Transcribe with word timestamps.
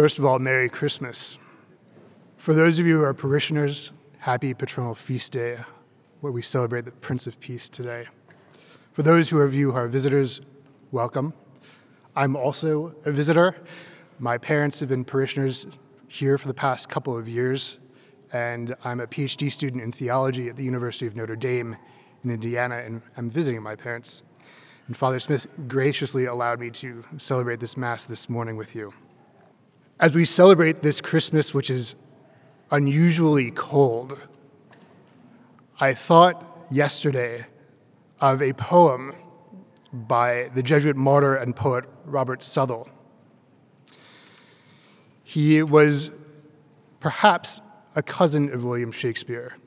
First 0.00 0.18
of 0.18 0.24
all, 0.24 0.38
Merry 0.38 0.70
Christmas. 0.70 1.38
For 2.38 2.54
those 2.54 2.78
of 2.78 2.86
you 2.86 3.00
who 3.00 3.04
are 3.04 3.12
parishioners, 3.12 3.92
happy 4.20 4.54
patronal 4.54 4.96
feast 4.96 5.30
day, 5.30 5.58
where 6.22 6.32
we 6.32 6.40
celebrate 6.40 6.86
the 6.86 6.90
Prince 6.90 7.26
of 7.26 7.38
Peace 7.38 7.68
today. 7.68 8.06
For 8.94 9.02
those 9.02 9.28
who 9.28 9.36
are 9.36 9.44
of 9.44 9.52
you 9.52 9.72
who 9.72 9.76
are 9.76 9.88
visitors, 9.88 10.40
welcome. 10.90 11.34
I'm 12.16 12.34
also 12.34 12.94
a 13.04 13.12
visitor. 13.12 13.54
My 14.18 14.38
parents 14.38 14.80
have 14.80 14.88
been 14.88 15.04
parishioners 15.04 15.66
here 16.08 16.38
for 16.38 16.48
the 16.48 16.54
past 16.54 16.88
couple 16.88 17.14
of 17.14 17.28
years, 17.28 17.78
and 18.32 18.74
I'm 18.82 19.00
a 19.00 19.06
PhD 19.06 19.52
student 19.52 19.82
in 19.82 19.92
theology 19.92 20.48
at 20.48 20.56
the 20.56 20.64
University 20.64 21.08
of 21.08 21.14
Notre 21.14 21.36
Dame 21.36 21.76
in 22.24 22.30
Indiana, 22.30 22.76
and 22.76 23.02
I'm 23.18 23.28
visiting 23.28 23.62
my 23.62 23.76
parents. 23.76 24.22
And 24.86 24.96
Father 24.96 25.20
Smith 25.20 25.46
graciously 25.68 26.24
allowed 26.24 26.58
me 26.58 26.70
to 26.70 27.04
celebrate 27.18 27.60
this 27.60 27.76
Mass 27.76 28.06
this 28.06 28.30
morning 28.30 28.56
with 28.56 28.74
you. 28.74 28.94
As 30.00 30.14
we 30.14 30.24
celebrate 30.24 30.80
this 30.80 31.02
Christmas, 31.02 31.52
which 31.52 31.68
is 31.68 31.94
unusually 32.70 33.50
cold, 33.50 34.18
I 35.78 35.92
thought 35.92 36.66
yesterday 36.70 37.44
of 38.18 38.40
a 38.40 38.54
poem 38.54 39.12
by 39.92 40.50
the 40.54 40.62
Jesuit 40.62 40.96
martyr 40.96 41.34
and 41.34 41.54
poet 41.54 41.84
Robert 42.06 42.42
Southwell. 42.42 42.88
He 45.22 45.62
was 45.62 46.10
perhaps 46.98 47.60
a 47.94 48.02
cousin 48.02 48.50
of 48.54 48.64
William 48.64 48.92
Shakespeare 48.92 49.58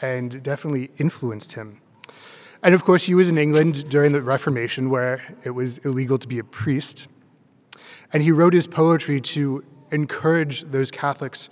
and 0.00 0.40
definitely 0.40 0.92
influenced 0.98 1.54
him. 1.54 1.80
And 2.62 2.76
of 2.76 2.84
course, 2.84 3.06
he 3.06 3.14
was 3.16 3.28
in 3.28 3.36
England 3.36 3.88
during 3.88 4.12
the 4.12 4.22
Reformation, 4.22 4.88
where 4.88 5.20
it 5.42 5.50
was 5.50 5.78
illegal 5.78 6.16
to 6.18 6.28
be 6.28 6.38
a 6.38 6.44
priest. 6.44 7.08
And 8.12 8.22
he 8.22 8.32
wrote 8.32 8.54
his 8.54 8.66
poetry 8.66 9.20
to 9.20 9.64
encourage 9.90 10.62
those 10.62 10.90
Catholics 10.90 11.50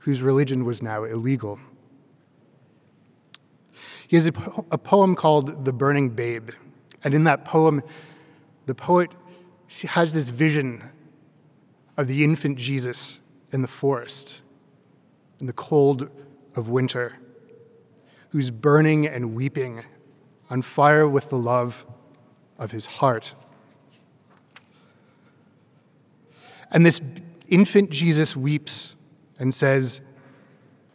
whose 0.00 0.22
religion 0.22 0.64
was 0.64 0.82
now 0.82 1.04
illegal. 1.04 1.58
He 4.08 4.16
has 4.16 4.26
a, 4.26 4.32
po- 4.32 4.66
a 4.70 4.78
poem 4.78 5.14
called 5.14 5.64
The 5.64 5.72
Burning 5.72 6.10
Babe. 6.10 6.50
And 7.04 7.14
in 7.14 7.24
that 7.24 7.44
poem, 7.44 7.82
the 8.66 8.74
poet 8.74 9.10
has 9.88 10.12
this 10.12 10.30
vision 10.30 10.82
of 11.96 12.08
the 12.08 12.24
infant 12.24 12.58
Jesus 12.58 13.20
in 13.52 13.62
the 13.62 13.68
forest, 13.68 14.42
in 15.38 15.46
the 15.46 15.52
cold 15.52 16.08
of 16.56 16.68
winter, 16.68 17.18
who's 18.30 18.50
burning 18.50 19.06
and 19.06 19.34
weeping 19.34 19.84
on 20.48 20.62
fire 20.62 21.06
with 21.08 21.30
the 21.30 21.38
love 21.38 21.86
of 22.58 22.70
his 22.70 22.86
heart. 22.86 23.34
And 26.70 26.86
this 26.86 27.00
infant 27.48 27.90
Jesus 27.90 28.36
weeps 28.36 28.94
and 29.38 29.52
says 29.52 30.00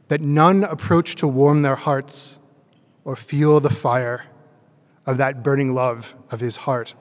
that 0.08 0.22
none 0.22 0.64
approach 0.64 1.16
to 1.16 1.28
warm 1.28 1.64
their 1.64 1.76
hearts 1.76 2.38
or 3.04 3.16
feel 3.16 3.60
the 3.60 3.70
fire 3.70 4.26
of 5.06 5.18
that 5.18 5.44
burning 5.44 5.74
love 5.74 6.16
of 6.32 6.40
his 6.40 6.58
heart, 6.58 6.96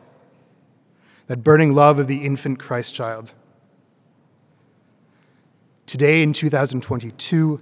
that 1.26 1.38
burning 1.38 1.74
love 1.74 1.98
of 1.98 2.06
the 2.06 2.24
infant 2.24 2.58
Christ 2.58 2.94
child. 2.94 3.32
Today 5.86 6.22
in 6.22 6.32
2022, 6.32 7.60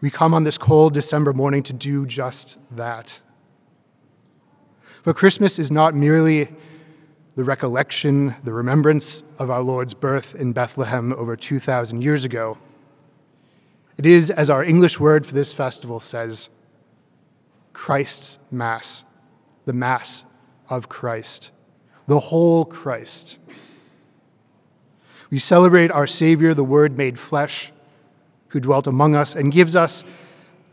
we 0.00 0.10
come 0.10 0.32
on 0.32 0.44
this 0.44 0.56
cold 0.56 0.94
December 0.94 1.32
morning 1.32 1.62
to 1.64 1.72
do 1.72 2.06
just 2.06 2.58
that. 2.76 3.20
But 5.02 5.16
Christmas 5.16 5.58
is 5.58 5.70
not 5.70 5.94
merely 5.94 6.48
the 7.38 7.44
recollection, 7.44 8.34
the 8.42 8.52
remembrance 8.52 9.22
of 9.38 9.48
our 9.48 9.62
Lord's 9.62 9.94
birth 9.94 10.34
in 10.34 10.52
Bethlehem 10.52 11.12
over 11.12 11.36
2,000 11.36 12.02
years 12.02 12.24
ago. 12.24 12.58
It 13.96 14.06
is, 14.06 14.28
as 14.28 14.50
our 14.50 14.64
English 14.64 14.98
word 14.98 15.24
for 15.24 15.34
this 15.34 15.52
festival 15.52 16.00
says, 16.00 16.50
Christ's 17.72 18.40
Mass, 18.50 19.04
the 19.66 19.72
Mass 19.72 20.24
of 20.68 20.88
Christ, 20.88 21.52
the 22.08 22.18
whole 22.18 22.64
Christ. 22.64 23.38
We 25.30 25.38
celebrate 25.38 25.92
our 25.92 26.08
Savior, 26.08 26.54
the 26.54 26.64
Word 26.64 26.98
made 26.98 27.20
flesh, 27.20 27.70
who 28.48 28.58
dwelt 28.58 28.88
among 28.88 29.14
us 29.14 29.36
and 29.36 29.52
gives 29.52 29.76
us, 29.76 30.02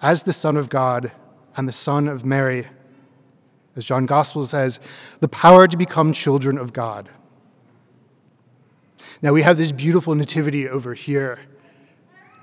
as 0.02 0.24
the 0.24 0.34
Son 0.34 0.58
of 0.58 0.72
God 0.72 1.12
and 1.56 1.68
the 1.68 1.72
Son 1.72 2.08
of 2.08 2.26
Mary, 2.26 2.66
as 3.76 3.86
John 3.86 4.06
Gospel 4.06 4.46
says, 4.46 4.80
the 5.20 5.28
power 5.28 5.68
to 5.68 5.78
become 5.78 6.14
children 6.14 6.58
of 6.58 6.74
God. 6.74 7.10
Now 9.22 9.34
we 9.34 9.44
have 9.44 9.58
this 9.58 9.72
beautiful 9.72 10.16
nativity 10.16 10.68
over 10.68 10.94
here, 10.94 11.40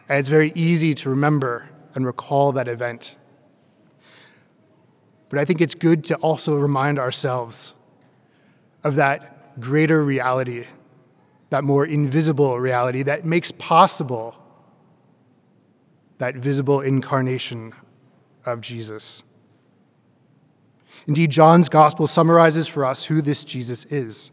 and 0.09 0.19
it's 0.19 0.29
very 0.29 0.53
easy 0.55 0.95
to 0.95 1.11
remember 1.11 1.69
and 1.95 2.05
recall 2.05 2.53
that 2.53 2.69
event. 2.69 3.17
But 5.29 5.39
I 5.39 5.45
think 5.45 5.61
it's 5.61 5.75
good 5.75 6.05
to 6.05 6.17
also 6.17 6.57
remind 6.57 6.99
ourselves 6.99 7.75
of 8.85 8.97
that 8.97 9.61
greater 9.61 10.05
reality, 10.05 10.67
that 11.51 11.65
more 11.65 11.87
invisible 11.87 12.59
reality 12.59 13.03
that 13.03 13.25
makes 13.25 13.53
possible 13.53 14.37
that 16.19 16.37
visible 16.37 16.81
incarnation 16.81 17.75
of 18.47 18.61
Jesus. 18.61 19.23
Indeed, 21.07 21.31
John's 21.31 21.69
gospel 21.69 22.07
summarizes 22.07 22.69
for 22.69 22.85
us 22.85 23.05
who 23.05 23.21
this 23.21 23.45
Jesus 23.45 23.85
is. 23.87 24.31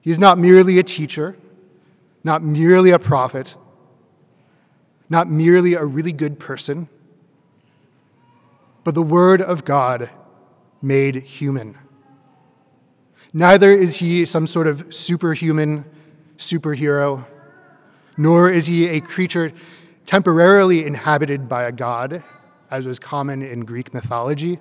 He 0.00 0.10
is 0.10 0.18
not 0.18 0.38
merely 0.38 0.78
a 0.78 0.82
teacher, 0.82 1.36
not 2.22 2.42
merely 2.42 2.90
a 2.90 2.98
prophet, 2.98 3.56
not 5.08 5.30
merely 5.30 5.74
a 5.74 5.84
really 5.84 6.12
good 6.12 6.38
person, 6.38 6.88
but 8.82 8.94
the 8.94 9.02
Word 9.02 9.40
of 9.40 9.64
God 9.64 10.10
made 10.82 11.16
human. 11.16 11.78
Neither 13.32 13.72
is 13.72 13.96
he 13.96 14.24
some 14.24 14.46
sort 14.46 14.66
of 14.66 14.94
superhuman 14.94 15.84
superhero, 16.36 17.26
nor 18.16 18.50
is 18.50 18.66
he 18.66 18.86
a 18.88 19.00
creature 19.00 19.52
temporarily 20.06 20.84
inhabited 20.84 21.48
by 21.48 21.64
a 21.64 21.72
god, 21.72 22.22
as 22.70 22.86
was 22.86 22.98
common 22.98 23.42
in 23.42 23.64
Greek 23.64 23.94
mythology. 23.94 24.60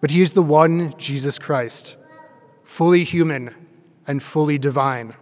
But 0.00 0.10
he 0.10 0.22
is 0.22 0.32
the 0.32 0.42
one 0.42 0.94
Jesus 0.96 1.38
Christ, 1.38 1.96
fully 2.62 3.04
human 3.04 3.54
and 4.06 4.22
fully 4.22 4.58
divine. 4.58 5.14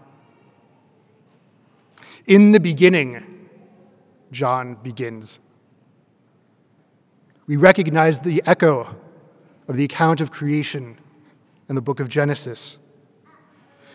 In 2.27 2.53
the 2.53 2.61
beginning, 2.61 3.49
John 4.33 4.75
begins. 4.75 5.39
We 7.47 7.57
recognize 7.57 8.19
the 8.19 8.43
echo 8.45 8.97
of 9.69 9.77
the 9.77 9.85
account 9.85 10.21
of 10.21 10.31
creation 10.31 10.99
in 11.69 11.75
the 11.75 11.81
book 11.81 12.01
of 12.01 12.09
Genesis. 12.09 12.79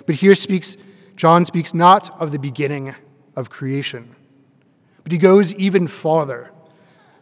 But 0.05 0.15
here 0.15 0.35
speaks 0.35 0.77
John 1.15 1.45
speaks 1.45 1.73
not 1.73 2.19
of 2.19 2.31
the 2.31 2.39
beginning 2.39 2.95
of 3.35 3.49
creation, 3.49 4.15
but 5.03 5.11
he 5.11 5.17
goes 5.17 5.53
even 5.55 5.87
farther 5.87 6.51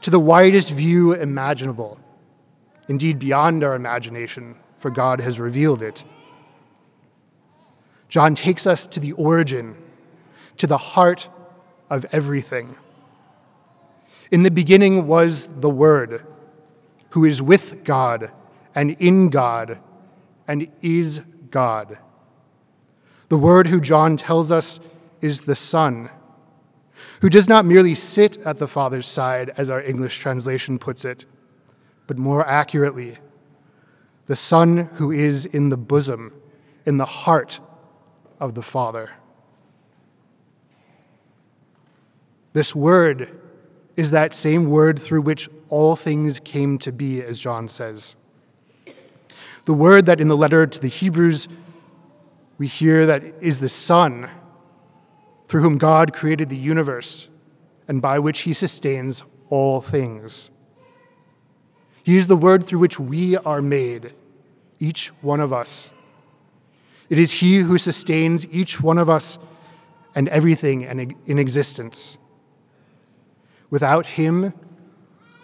to 0.01 0.09
the 0.09 0.19
widest 0.19 0.71
view 0.71 1.13
imaginable 1.13 1.99
indeed 2.89 3.19
beyond 3.19 3.63
our 3.63 3.75
imagination, 3.75 4.55
for 4.79 4.89
God 4.89 5.21
has 5.21 5.39
revealed 5.39 5.81
it. 5.81 6.03
John 8.09 8.33
takes 8.33 8.65
us 8.65 8.87
to 8.87 8.99
the 8.99 9.11
origin, 9.13 9.77
to 10.57 10.65
the 10.65 10.79
heart 10.79 11.29
of 11.89 12.05
everything. 12.11 12.75
In 14.31 14.41
the 14.41 14.51
beginning 14.51 15.05
was 15.05 15.47
the 15.59 15.69
Word, 15.69 16.25
who 17.11 17.23
is 17.23 17.41
with 17.41 17.83
God 17.83 18.31
and 18.73 18.91
in 18.99 19.29
God 19.29 19.79
and 20.47 20.67
is 20.81 21.21
God. 21.51 21.99
The 23.29 23.37
Word, 23.37 23.67
who 23.67 23.79
John 23.79 24.17
tells 24.17 24.51
us 24.51 24.79
is 25.21 25.41
the 25.41 25.55
Son, 25.55 26.09
who 27.21 27.29
does 27.29 27.47
not 27.47 27.65
merely 27.65 27.93
sit 27.93 28.39
at 28.39 28.57
the 28.57 28.67
Father's 28.67 29.07
side, 29.07 29.51
as 29.57 29.69
our 29.69 29.81
English 29.81 30.17
translation 30.17 30.79
puts 30.79 31.05
it 31.05 31.25
but 32.09 32.17
more 32.17 32.43
accurately, 32.47 33.19
the 34.25 34.35
Son 34.35 34.89
who 34.95 35.11
is 35.11 35.45
in 35.45 35.69
the 35.69 35.77
bosom, 35.77 36.33
in 36.83 36.97
the 36.97 37.05
heart 37.05 37.59
of 38.39 38.55
the 38.55 38.63
Father. 38.63 39.11
This 42.53 42.73
word 42.73 43.39
is 43.95 44.09
that 44.09 44.33
same 44.33 44.71
word 44.71 44.97
through 44.97 45.21
which 45.21 45.49
all 45.69 45.95
things 45.95 46.39
came 46.39 46.79
to 46.79 46.91
be, 46.91 47.21
as 47.21 47.37
John 47.37 47.67
says. 47.67 48.15
The 49.65 49.75
word 49.75 50.07
that 50.07 50.19
in 50.19 50.29
the 50.29 50.35
letter 50.35 50.65
to 50.65 50.79
the 50.79 50.87
Hebrews 50.87 51.47
we 52.57 52.65
hear 52.65 53.05
that 53.05 53.23
is 53.39 53.59
the 53.59 53.69
Son, 53.69 54.31
through 55.45 55.61
whom 55.61 55.77
God 55.77 56.11
created 56.11 56.49
the 56.49 56.57
universe 56.57 57.29
and 57.87 58.01
by 58.01 58.17
which 58.17 58.39
he 58.39 58.53
sustains 58.53 59.21
all 59.51 59.79
things. 59.79 60.49
He 62.09 62.17
is 62.17 62.25
the 62.25 62.35
word 62.35 62.65
through 62.65 62.79
which 62.79 62.99
we 62.99 63.37
are 63.37 63.61
made, 63.61 64.15
each 64.79 65.09
one 65.21 65.39
of 65.39 65.53
us. 65.53 65.91
It 67.07 67.19
is 67.19 67.33
He 67.33 67.57
who 67.57 67.77
sustains 67.77 68.47
each 68.47 68.81
one 68.81 68.97
of 68.97 69.07
us 69.07 69.37
and 70.15 70.27
everything 70.29 70.81
in 71.27 71.37
existence. 71.37 72.17
Without 73.69 74.07
Him, 74.07 74.55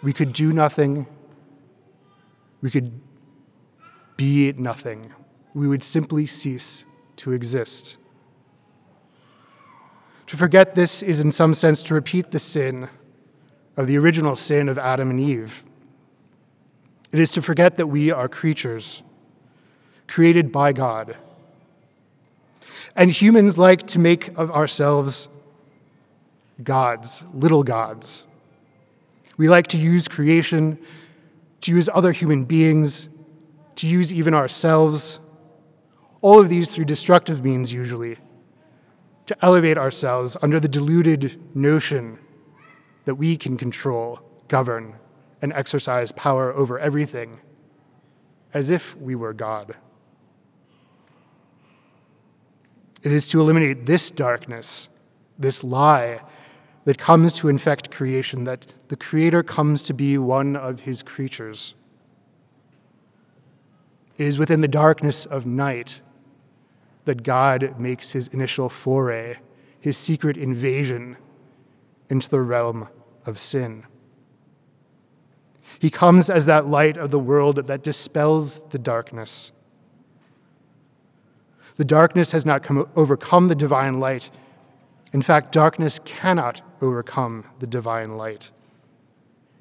we 0.02 0.12
could 0.12 0.32
do 0.32 0.52
nothing, 0.52 1.06
we 2.60 2.72
could 2.72 3.00
be 4.16 4.52
nothing. 4.54 5.12
We 5.54 5.68
would 5.68 5.84
simply 5.84 6.26
cease 6.26 6.84
to 7.18 7.30
exist. 7.30 7.96
To 10.26 10.36
forget 10.36 10.74
this 10.74 11.00
is, 11.00 11.20
in 11.20 11.30
some 11.30 11.54
sense, 11.54 11.80
to 11.84 11.94
repeat 11.94 12.32
the 12.32 12.40
sin 12.40 12.88
of 13.76 13.86
the 13.86 13.96
original 13.98 14.34
sin 14.34 14.68
of 14.68 14.78
Adam 14.78 15.10
and 15.10 15.20
Eve. 15.20 15.62
It 17.16 17.20
is 17.20 17.32
to 17.32 17.40
forget 17.40 17.78
that 17.78 17.86
we 17.86 18.10
are 18.10 18.28
creatures 18.28 19.02
created 20.06 20.52
by 20.52 20.74
God 20.74 21.16
and 22.94 23.10
humans 23.10 23.56
like 23.56 23.86
to 23.86 23.98
make 23.98 24.28
of 24.36 24.50
ourselves 24.50 25.30
gods, 26.62 27.24
little 27.32 27.62
gods. 27.62 28.24
We 29.38 29.48
like 29.48 29.66
to 29.68 29.78
use 29.78 30.08
creation, 30.08 30.78
to 31.62 31.72
use 31.72 31.88
other 31.94 32.12
human 32.12 32.44
beings, 32.44 33.08
to 33.76 33.86
use 33.86 34.12
even 34.12 34.34
ourselves, 34.34 35.18
all 36.20 36.38
of 36.38 36.50
these 36.50 36.70
through 36.70 36.84
destructive 36.84 37.42
means 37.42 37.72
usually, 37.72 38.18
to 39.24 39.34
elevate 39.40 39.78
ourselves 39.78 40.36
under 40.42 40.60
the 40.60 40.68
deluded 40.68 41.56
notion 41.56 42.18
that 43.06 43.14
we 43.14 43.38
can 43.38 43.56
control, 43.56 44.20
govern, 44.48 44.96
and 45.42 45.52
exercise 45.52 46.12
power 46.12 46.52
over 46.52 46.78
everything 46.78 47.40
as 48.54 48.70
if 48.70 48.96
we 48.96 49.14
were 49.14 49.32
God. 49.32 49.76
It 53.02 53.12
is 53.12 53.28
to 53.28 53.40
eliminate 53.40 53.86
this 53.86 54.10
darkness, 54.10 54.88
this 55.38 55.62
lie 55.62 56.22
that 56.84 56.98
comes 56.98 57.34
to 57.34 57.48
infect 57.48 57.90
creation, 57.90 58.44
that 58.44 58.66
the 58.88 58.96
Creator 58.96 59.42
comes 59.42 59.82
to 59.82 59.94
be 59.94 60.16
one 60.16 60.56
of 60.56 60.80
His 60.80 61.02
creatures. 61.02 61.74
It 64.16 64.26
is 64.26 64.38
within 64.38 64.60
the 64.60 64.68
darkness 64.68 65.26
of 65.26 65.44
night 65.46 66.00
that 67.04 67.22
God 67.22 67.78
makes 67.78 68.12
His 68.12 68.28
initial 68.28 68.68
foray, 68.68 69.36
His 69.78 69.98
secret 69.98 70.36
invasion 70.36 71.16
into 72.08 72.28
the 72.28 72.40
realm 72.40 72.88
of 73.26 73.38
sin. 73.38 73.84
He 75.78 75.90
comes 75.90 76.30
as 76.30 76.46
that 76.46 76.66
light 76.66 76.96
of 76.96 77.10
the 77.10 77.18
world 77.18 77.66
that 77.66 77.82
dispels 77.82 78.60
the 78.70 78.78
darkness 78.78 79.52
the 81.76 81.84
darkness 81.84 82.32
has 82.32 82.46
not 82.46 82.62
come, 82.62 82.88
overcome 82.96 83.48
the 83.48 83.54
divine 83.54 84.00
light. 84.00 84.30
In 85.12 85.22
fact, 85.22 85.52
darkness 85.52 85.98
cannot 86.04 86.62
overcome 86.80 87.44
the 87.58 87.66
divine 87.66 88.16
light. 88.16 88.50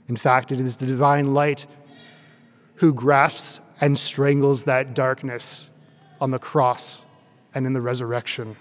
In 0.07 0.15
fact, 0.15 0.51
it 0.51 0.59
is 0.59 0.77
the 0.77 0.85
divine 0.85 1.33
light 1.33 1.67
who 2.75 2.93
grasps 2.93 3.61
and 3.81 3.97
strangles 3.97 4.63
that 4.63 4.93
darkness 4.93 5.69
on 6.21 6.31
the 6.31 6.39
cross 6.39 7.05
and 7.53 7.65
in 7.65 7.73
the 7.73 7.81
resurrection. 7.81 8.55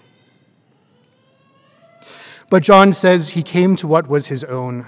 But 2.49 2.63
John 2.63 2.91
says 2.91 3.29
he 3.29 3.43
came 3.43 3.75
to 3.77 3.87
what 3.87 4.07
was 4.07 4.27
his 4.27 4.43
own, 4.43 4.87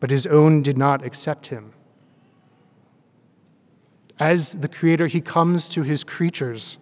but 0.00 0.10
his 0.10 0.26
own 0.26 0.62
did 0.62 0.76
not 0.76 1.04
accept 1.04 1.48
him. 1.48 1.72
As 4.18 4.54
the 4.54 4.68
Creator, 4.68 5.06
he 5.06 5.20
comes 5.20 5.68
to 5.70 5.82
his 5.82 6.04
creatures 6.04 6.78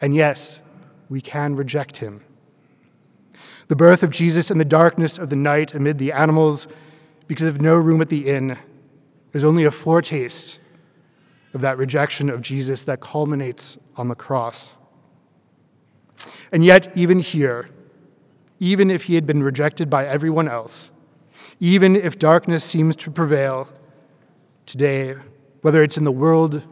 and 0.00 0.14
yes, 0.14 0.62
we 1.08 1.20
can 1.20 1.56
reject 1.56 1.98
him. 1.98 2.22
The 3.68 3.76
birth 3.76 4.02
of 4.02 4.10
Jesus 4.10 4.50
in 4.50 4.58
the 4.58 4.64
darkness 4.64 5.18
of 5.18 5.30
the 5.30 5.36
night 5.36 5.74
amid 5.74 5.98
the 5.98 6.12
animals, 6.12 6.66
because 7.26 7.46
of 7.46 7.60
no 7.60 7.76
room 7.76 8.00
at 8.00 8.08
the 8.08 8.28
inn, 8.28 8.58
is 9.32 9.44
only 9.44 9.64
a 9.64 9.70
foretaste 9.70 10.58
of 11.52 11.60
that 11.60 11.78
rejection 11.78 12.30
of 12.30 12.42
Jesus 12.42 12.82
that 12.84 13.00
culminates 13.00 13.78
on 13.96 14.08
the 14.08 14.14
cross. 14.14 14.76
And 16.50 16.64
yet, 16.64 16.96
even 16.96 17.20
here, 17.20 17.70
even 18.58 18.90
if 18.90 19.04
he 19.04 19.14
had 19.14 19.26
been 19.26 19.42
rejected 19.42 19.88
by 19.88 20.06
everyone 20.06 20.48
else, 20.48 20.90
even 21.60 21.94
if 21.94 22.18
darkness 22.18 22.64
seems 22.64 22.96
to 22.96 23.10
prevail 23.10 23.68
today, 24.64 25.14
whether 25.60 25.82
it's 25.82 25.98
in 25.98 26.04
the 26.04 26.12
world, 26.12 26.66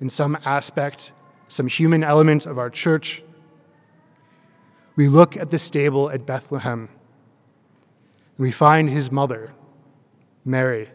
in 0.00 0.08
some 0.08 0.36
aspect, 0.46 1.12
some 1.48 1.66
human 1.66 2.02
element 2.02 2.46
of 2.46 2.58
our 2.58 2.70
church, 2.70 3.22
we 4.96 5.08
look 5.08 5.36
at 5.36 5.50
the 5.50 5.58
stable 5.58 6.10
at 6.10 6.24
Bethlehem 6.24 6.88
and 8.36 8.44
we 8.44 8.50
find 8.50 8.88
his 8.88 9.12
mother, 9.12 9.52
Mary, 10.42 10.88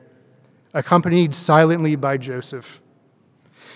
accompanied 0.73 1.35
silently 1.35 1.95
by 1.95 2.17
Joseph. 2.17 2.81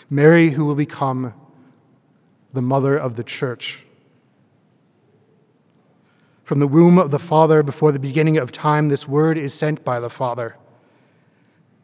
Mary, 0.10 0.50
who 0.52 0.66
will 0.66 0.76
become 0.76 1.36
the 2.54 2.62
mother 2.62 2.98
of 2.98 3.16
the 3.16 3.24
church. 3.24 3.86
From 6.50 6.58
the 6.58 6.68
womb 6.68 6.98
of 6.98 7.12
the 7.12 7.20
Father, 7.20 7.62
before 7.62 7.92
the 7.92 8.00
beginning 8.00 8.36
of 8.40 8.52
time, 8.52 8.90
this 8.90 9.08
word 9.08 9.38
is 9.38 9.54
sent 9.54 9.86
by 9.86 10.00
the 10.00 10.10
Father 10.10 10.56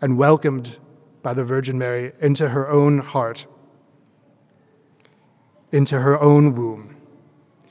and 0.02 0.18
welcomed 0.18 0.80
by 1.22 1.36
the 1.36 1.44
Virgin 1.44 1.78
Mary 1.78 2.14
into 2.20 2.50
her 2.50 2.68
own 2.68 2.98
heart 2.98 3.46
into 5.72 6.00
her 6.00 6.20
own 6.20 6.56
womb. 6.56 6.96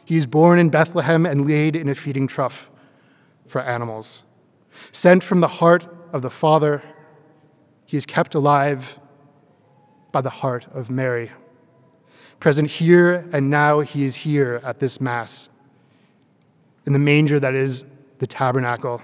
He 0.05 0.17
is 0.17 0.26
born 0.29 0.61
in 0.61 0.70
Bethlehem 0.70 1.26
and 1.26 1.49
laid 1.49 1.75
in 1.75 1.88
a 1.88 1.96
feeding 1.96 2.29
trough 2.29 2.70
for 3.44 3.61
animals. 3.61 4.23
Sent 4.93 5.25
from 5.25 5.41
the 5.41 5.49
heart 5.49 5.88
of 6.12 6.23
the 6.23 6.31
Father, 6.31 6.81
he 7.87 7.96
is 7.96 8.06
kept 8.06 8.37
alive 8.37 9.00
by 10.12 10.20
the 10.20 10.31
heart 10.31 10.69
of 10.73 10.91
Mary. 10.91 11.32
Present 12.38 12.70
here 12.70 13.29
and 13.32 13.50
now, 13.50 13.81
he 13.81 14.05
is 14.05 14.14
here 14.14 14.61
at 14.62 14.79
this 14.79 15.00
Mass, 15.00 15.49
in 16.87 16.93
the 16.93 16.99
manger 16.99 17.41
that 17.41 17.55
is 17.55 17.85
the 18.19 18.27
tabernacle, 18.27 19.03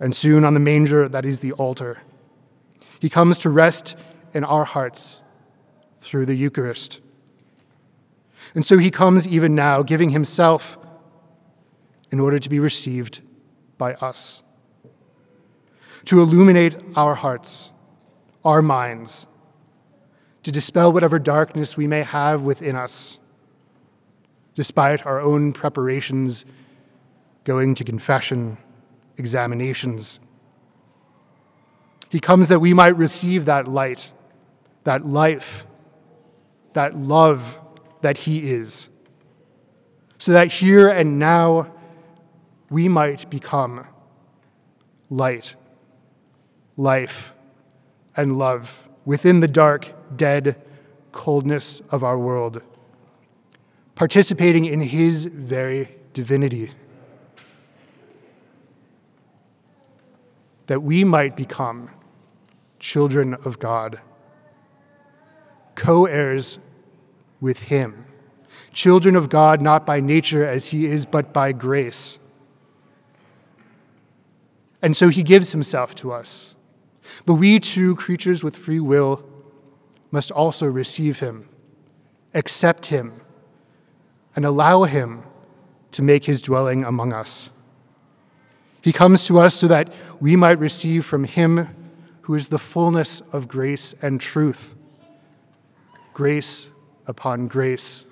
and 0.00 0.14
soon 0.14 0.44
on 0.44 0.54
the 0.54 0.60
manger 0.60 1.08
that 1.08 1.24
is 1.24 1.40
the 1.40 1.52
altar. 1.52 1.98
He 3.00 3.08
comes 3.08 3.38
to 3.38 3.50
rest 3.50 3.96
in 4.34 4.44
our 4.44 4.64
hearts 4.64 5.22
through 6.00 6.26
the 6.26 6.34
Eucharist. 6.34 7.00
And 8.54 8.64
so 8.64 8.78
he 8.78 8.90
comes 8.90 9.26
even 9.26 9.54
now, 9.54 9.82
giving 9.82 10.10
himself 10.10 10.78
in 12.10 12.20
order 12.20 12.38
to 12.38 12.48
be 12.48 12.58
received 12.58 13.20
by 13.76 13.94
us, 13.94 14.42
to 16.06 16.20
illuminate 16.20 16.76
our 16.96 17.14
hearts, 17.14 17.70
our 18.44 18.62
minds, 18.62 19.26
to 20.42 20.50
dispel 20.50 20.92
whatever 20.92 21.18
darkness 21.18 21.76
we 21.76 21.86
may 21.86 22.02
have 22.02 22.42
within 22.42 22.74
us, 22.74 23.18
despite 24.54 25.04
our 25.04 25.20
own 25.20 25.52
preparations, 25.52 26.46
going 27.48 27.74
to 27.74 27.82
confession, 27.82 28.58
examinations. 29.16 30.20
He 32.10 32.20
comes 32.20 32.50
that 32.50 32.60
we 32.60 32.74
might 32.74 32.94
receive 32.94 33.46
that 33.46 33.66
light, 33.66 34.12
that 34.84 35.06
life, 35.06 35.66
that 36.74 36.94
love 36.94 37.58
that 38.02 38.18
He 38.18 38.50
is, 38.50 38.90
so 40.18 40.30
that 40.32 40.48
here 40.52 40.90
and 40.90 41.18
now 41.18 41.72
we 42.68 42.86
might 42.86 43.30
become 43.30 43.86
light, 45.08 45.56
life, 46.76 47.34
and 48.14 48.36
love 48.36 48.86
within 49.06 49.40
the 49.40 49.48
dark, 49.48 49.94
dead 50.14 50.60
coldness 51.12 51.80
of 51.90 52.04
our 52.04 52.18
world, 52.18 52.60
participating 53.94 54.66
in 54.66 54.82
His 54.82 55.24
very 55.24 55.96
divinity. 56.12 56.72
That 60.68 60.82
we 60.82 61.04
might 61.04 61.36
become 61.36 61.90
children 62.78 63.34
of 63.34 63.58
God, 63.58 64.00
co 65.74 66.06
heirs 66.06 66.58
with 67.40 67.64
him. 67.64 68.06
Children 68.72 69.16
of 69.16 69.28
God, 69.28 69.60
not 69.60 69.84
by 69.84 70.00
nature 70.00 70.46
as 70.46 70.68
he 70.68 70.86
is, 70.86 71.04
but 71.04 71.32
by 71.32 71.52
grace. 71.52 72.18
And 74.80 74.96
so 74.96 75.08
he 75.08 75.22
gives 75.22 75.52
himself 75.52 75.94
to 75.96 76.12
us. 76.12 76.54
But 77.26 77.34
we 77.34 77.58
too, 77.58 77.96
creatures 77.96 78.44
with 78.44 78.56
free 78.56 78.80
will, 78.80 79.24
must 80.10 80.30
also 80.30 80.66
receive 80.66 81.20
him, 81.20 81.48
accept 82.34 82.86
him, 82.86 83.20
and 84.36 84.44
allow 84.44 84.84
him 84.84 85.22
to 85.92 86.02
make 86.02 86.24
his 86.24 86.40
dwelling 86.40 86.84
among 86.84 87.12
us. 87.12 87.50
He 88.88 88.92
comes 88.94 89.26
to 89.26 89.38
us 89.38 89.54
so 89.54 89.68
that 89.68 89.92
we 90.18 90.34
might 90.34 90.58
receive 90.58 91.04
from 91.04 91.24
him 91.24 91.68
who 92.22 92.34
is 92.34 92.48
the 92.48 92.58
fullness 92.58 93.20
of 93.34 93.46
grace 93.46 93.94
and 94.00 94.18
truth, 94.18 94.74
grace 96.14 96.70
upon 97.06 97.48
grace 97.48 98.06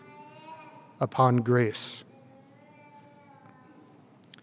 upon 1.00 1.38
grace. 1.38 2.04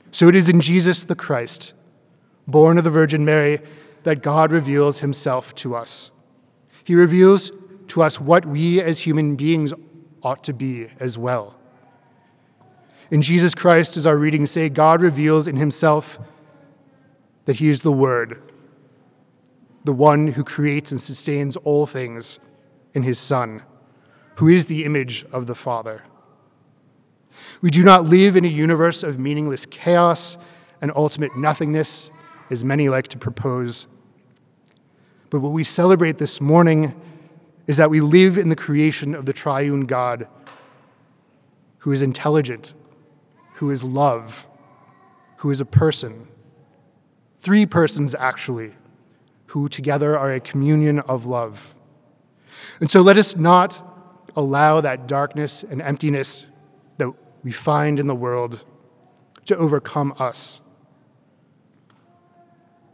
So 0.09 0.27
it 0.27 0.33
is 0.33 0.49
in 0.49 0.59
Jesus 0.59 1.03
the 1.03 1.13
Christ, 1.13 1.75
born 2.47 2.79
of 2.79 2.83
the 2.83 2.89
Virgin 2.89 3.23
Mary, 3.23 3.61
that 4.01 4.23
God 4.23 4.51
reveals 4.51 5.01
himself 5.01 5.53
to 5.57 5.75
us. 5.75 6.09
He 6.83 6.95
reveals 6.95 7.51
to 7.89 8.01
us 8.01 8.19
what 8.19 8.43
we 8.47 8.81
as 8.81 9.01
human 9.01 9.35
beings 9.35 9.71
ought 10.23 10.43
to 10.45 10.53
be 10.53 10.87
as 10.99 11.15
well. 11.15 11.59
In 13.11 13.21
Jesus 13.21 13.53
Christ, 13.53 13.97
as 13.97 14.05
our 14.05 14.17
readings 14.17 14.51
say, 14.51 14.69
God 14.69 15.01
reveals 15.01 15.47
in 15.47 15.57
himself 15.57 16.19
that 17.45 17.57
he 17.57 17.69
is 17.69 17.81
the 17.81 17.91
Word, 17.91 18.41
the 19.83 19.93
one 19.93 20.29
who 20.29 20.43
creates 20.43 20.91
and 20.91 21.01
sustains 21.01 21.55
all 21.57 21.85
things 21.85 22.39
in 22.93 23.03
his 23.03 23.19
Son, 23.19 23.63
who 24.35 24.47
is 24.47 24.67
the 24.67 24.85
image 24.85 25.25
of 25.31 25.47
the 25.47 25.55
Father. 25.55 26.03
We 27.61 27.69
do 27.69 27.83
not 27.83 28.05
live 28.05 28.35
in 28.35 28.45
a 28.45 28.49
universe 28.49 29.03
of 29.03 29.19
meaningless 29.19 29.65
chaos 29.65 30.37
and 30.81 30.91
ultimate 30.95 31.35
nothingness, 31.35 32.11
as 32.49 32.63
many 32.63 32.89
like 32.89 33.07
to 33.09 33.17
propose. 33.17 33.87
But 35.29 35.39
what 35.39 35.51
we 35.51 35.63
celebrate 35.63 36.17
this 36.17 36.39
morning 36.39 36.99
is 37.65 37.77
that 37.77 37.89
we 37.89 38.01
live 38.01 38.37
in 38.37 38.49
the 38.49 38.55
creation 38.55 39.15
of 39.15 39.25
the 39.25 39.33
triune 39.33 39.85
God, 39.85 40.27
who 41.79 41.91
is 41.91 42.01
intelligent, 42.01 42.73
who 43.55 43.69
is 43.69 43.83
love, 43.83 44.47
who 45.37 45.49
is 45.49 45.61
a 45.61 45.65
person. 45.65 46.27
Three 47.39 47.65
persons, 47.65 48.15
actually, 48.15 48.73
who 49.47 49.67
together 49.67 50.17
are 50.17 50.33
a 50.33 50.39
communion 50.39 50.99
of 50.99 51.25
love. 51.25 51.75
And 52.79 52.89
so 52.89 53.01
let 53.01 53.17
us 53.17 53.35
not 53.35 53.81
allow 54.35 54.81
that 54.81 55.07
darkness 55.07 55.63
and 55.63 55.81
emptiness 55.81 56.45
that 56.97 57.11
we 57.43 57.51
find 57.51 57.99
in 57.99 58.07
the 58.07 58.15
world 58.15 58.63
to 59.45 59.55
overcome 59.57 60.13
us. 60.17 60.61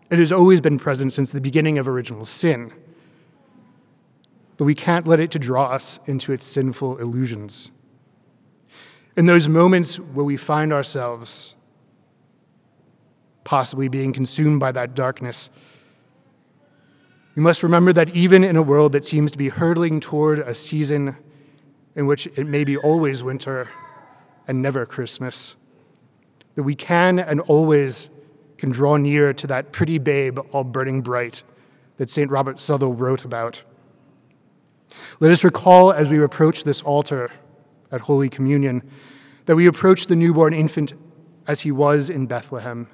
It 0.09 0.17
has 0.17 0.31
always 0.31 0.59
been 0.59 0.79
present 0.79 1.13
since 1.13 1.31
the 1.31 1.41
beginning 1.41 1.77
of 1.77 1.87
original 1.87 2.25
sin, 2.25 2.73
but 4.57 4.65
we 4.65 4.75
can't 4.75 5.05
let 5.05 5.19
it 5.19 5.31
to 5.31 5.39
draw 5.39 5.67
us 5.67 5.99
into 6.07 6.33
its 6.33 6.45
sinful 6.45 6.97
illusions. 6.97 7.71
In 9.19 9.25
those 9.25 9.49
moments 9.49 9.99
where 9.99 10.23
we 10.23 10.37
find 10.37 10.71
ourselves 10.71 11.57
possibly 13.43 13.89
being 13.89 14.13
consumed 14.13 14.61
by 14.61 14.71
that 14.71 14.95
darkness, 14.95 15.49
we 17.35 17.41
must 17.41 17.61
remember 17.61 17.91
that 17.91 18.15
even 18.15 18.45
in 18.45 18.55
a 18.55 18.61
world 18.61 18.93
that 18.93 19.03
seems 19.03 19.33
to 19.33 19.37
be 19.37 19.49
hurtling 19.49 19.99
toward 19.99 20.39
a 20.39 20.55
season 20.55 21.17
in 21.97 22.07
which 22.07 22.27
it 22.37 22.47
may 22.47 22.63
be 22.63 22.77
always 22.77 23.21
winter 23.21 23.69
and 24.47 24.61
never 24.61 24.85
Christmas, 24.85 25.57
that 26.55 26.63
we 26.63 26.73
can 26.73 27.19
and 27.19 27.41
always 27.41 28.09
can 28.57 28.71
draw 28.71 28.95
near 28.95 29.33
to 29.33 29.47
that 29.47 29.73
pretty 29.73 29.97
babe 29.97 30.39
all 30.53 30.63
burning 30.63 31.01
bright 31.01 31.43
that 31.97 32.09
St. 32.09 32.31
Robert 32.31 32.57
Southwell 32.57 32.93
wrote 32.93 33.25
about. 33.25 33.65
Let 35.19 35.29
us 35.29 35.43
recall 35.43 35.91
as 35.91 36.07
we 36.07 36.23
approach 36.23 36.63
this 36.63 36.81
altar 36.81 37.33
at 37.91 38.01
Holy 38.01 38.29
Communion 38.29 38.87
that 39.45 39.55
we 39.55 39.65
approach 39.65 40.07
the 40.07 40.15
newborn 40.15 40.53
infant 40.53 40.93
as 41.47 41.61
he 41.61 41.71
was 41.71 42.09
in 42.09 42.27
Bethlehem, 42.27 42.87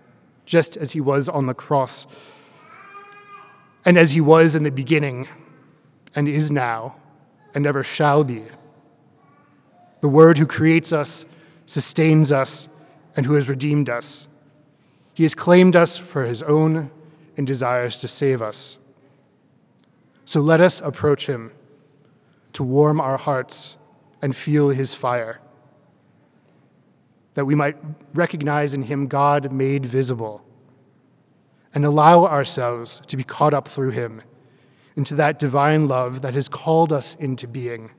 just 0.45 0.77
as 0.77 0.91
he 0.91 1.01
was 1.01 1.27
on 1.27 1.47
the 1.47 1.53
cross, 1.53 2.07
and 3.83 3.97
as 3.97 4.11
he 4.11 4.21
was 4.21 4.55
in 4.55 4.63
the 4.63 4.71
beginning, 4.71 5.27
and 6.15 6.27
is 6.29 6.49
now, 6.49 6.95
and 7.53 7.65
ever 7.65 7.83
shall 7.83 8.23
be. 8.23 8.43
The 9.99 10.07
Word 10.07 10.37
who 10.37 10.45
creates 10.45 10.93
us, 10.93 11.25
sustains 11.65 12.31
us, 12.31 12.69
and 13.15 13.25
who 13.25 13.33
has 13.33 13.49
redeemed 13.49 13.89
us. 13.89 14.27
He 15.13 15.23
has 15.23 15.35
claimed 15.35 15.75
us 15.75 15.97
for 15.97 16.25
his 16.25 16.41
own 16.43 16.91
and 17.37 17.45
desires 17.45 17.97
to 17.97 18.07
save 18.07 18.41
us. 18.41 18.77
So 20.23 20.41
let 20.41 20.61
us 20.61 20.79
approach 20.81 21.27
him 21.27 21.51
to 22.53 22.63
warm 22.63 23.01
our 23.01 23.17
hearts 23.17 23.77
and 24.25 24.35
feel 24.35 24.69
his 24.69 24.95
fire, 24.95 25.39
that 27.35 27.45
we 27.45 27.53
might 27.53 27.77
recognize 28.15 28.73
in 28.73 28.81
him 28.81 29.05
God 29.05 29.51
made 29.51 29.85
visible 29.85 30.43
and 31.75 31.85
allow 31.85 32.25
ourselves 32.25 33.01
to 33.05 33.15
be 33.15 33.23
caught 33.23 33.53
up 33.53 33.67
through 33.67 33.91
him 33.91 34.23
into 34.95 35.13
that 35.13 35.37
divine 35.37 35.87
love 35.87 36.23
that 36.23 36.33
has 36.33 36.49
called 36.49 36.91
us 36.91 37.13
into 37.15 37.47
being, 37.47 37.91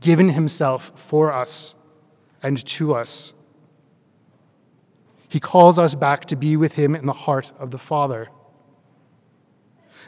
given 0.00 0.28
himself 0.28 0.92
for 0.94 1.32
us 1.32 1.74
and 2.42 2.62
to 2.66 2.94
us 2.94 3.32
he 5.30 5.38
calls 5.38 5.78
us 5.78 5.94
back 5.94 6.24
to 6.24 6.34
be 6.34 6.56
with 6.56 6.74
him 6.74 6.92
in 6.92 7.06
the 7.06 7.12
heart 7.12 7.52
of 7.56 7.70
the 7.70 7.78
Father. 7.78 8.28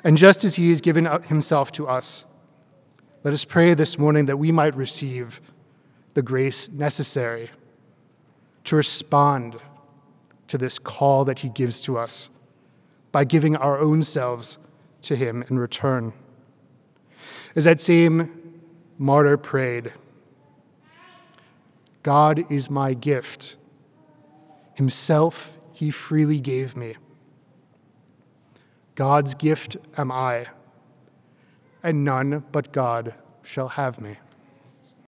And 0.03 0.17
just 0.17 0.43
as 0.43 0.57
he 0.57 0.69
has 0.71 0.81
given 0.81 1.07
himself 1.07 1.71
to 1.73 1.87
us, 1.87 2.25
let 3.25 3.33
us 3.33 3.45
pray 3.45 3.75
this 3.75 3.99
morning 3.99 4.27
that 4.27 4.37
we 4.37 4.51
might 4.51 4.75
receive 4.75 5.41
the 6.15 6.23
grace 6.23 6.69
necessary 6.69 7.51
to 8.65 8.77
respond 8.77 9.57
to 10.49 10.59
this 10.59 10.79
call 10.79 11.25
that 11.25 11.41
he 11.41 11.49
gives 11.49 11.81
to 11.81 11.97
us 11.97 12.31
by 13.13 13.25
giving 13.25 13.55
our 13.57 13.79
own 13.79 14.03
selves 14.03 14.59
to 15.03 15.15
him 15.15 15.45
in 15.49 15.59
return. 15.59 16.13
As 17.55 17.65
that 17.65 17.79
same 17.79 18.61
martyr 18.99 19.37
prayed, 19.37 19.93
God 22.03 22.51
is 22.51 22.69
my 22.69 22.95
gift 22.95 23.57
Himself 24.75 25.57
he 25.73 25.91
freely 25.91 26.41
gave 26.41 26.77
me. 26.77 26.97
God's 28.95 29.35
gift 29.35 29.77
am 29.97 30.11
I, 30.11 30.49
and 31.83 32.05
none 32.05 32.45
but 32.53 32.73
God 32.73 33.15
shall 33.43 33.69
have 33.69 34.01
me. 34.01 34.17